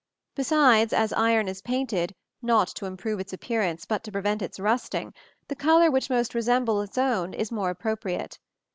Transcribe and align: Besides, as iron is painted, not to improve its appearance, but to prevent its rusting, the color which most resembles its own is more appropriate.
Besides, 0.33 0.93
as 0.93 1.13
iron 1.13 1.47
is 1.47 1.61
painted, 1.61 2.15
not 2.41 2.69
to 2.69 2.87
improve 2.87 3.19
its 3.19 3.33
appearance, 3.33 3.85
but 3.85 4.03
to 4.03 4.11
prevent 4.11 4.41
its 4.41 4.59
rusting, 4.59 5.13
the 5.47 5.55
color 5.55 5.91
which 5.91 6.09
most 6.09 6.33
resembles 6.33 6.89
its 6.89 6.97
own 6.97 7.35
is 7.35 7.51
more 7.51 7.69
appropriate. 7.69 8.39